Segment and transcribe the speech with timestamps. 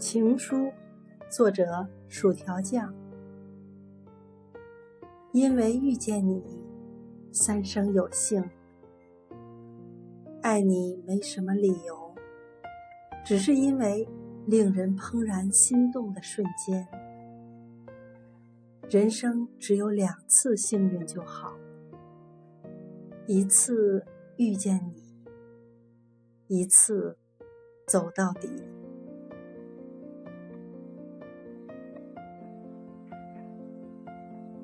[0.00, 0.72] 情书
[1.28, 2.90] 作者薯条酱。
[5.30, 6.42] 因为遇见你
[7.30, 8.42] 三生有幸。
[10.40, 12.14] 爱你没什么理由
[13.22, 14.08] 只是因为
[14.46, 16.88] 令人怦然心动的瞬间。
[18.88, 21.54] 人生只有两次幸运就好
[23.26, 24.06] 一次
[24.38, 27.18] 遇见你一次
[27.86, 28.79] 走到底。